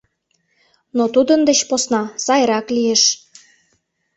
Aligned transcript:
Но 0.97 1.03
тудын 1.13 1.39
деч 1.49 1.59
посна 1.69 2.01
сайрак 2.25 2.67
лиеш... 2.75 3.03